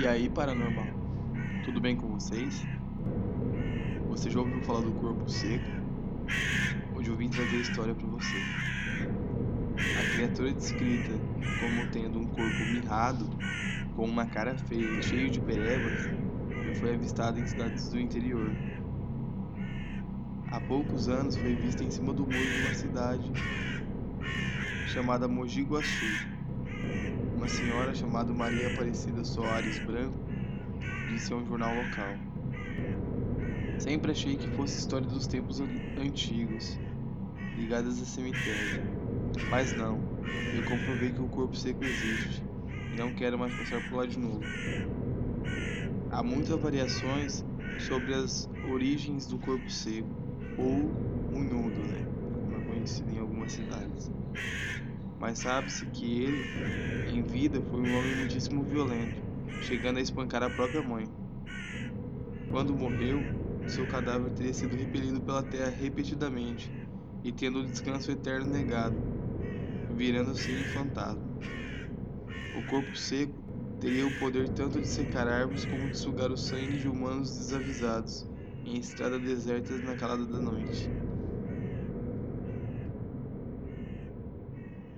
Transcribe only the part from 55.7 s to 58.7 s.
que ele, em vida, foi um homem muitíssimo